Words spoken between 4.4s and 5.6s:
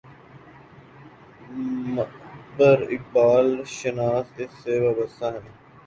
اس سے وابستہ ہیں۔